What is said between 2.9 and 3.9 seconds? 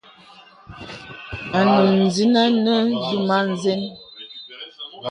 dùmə̄ nzə̀n.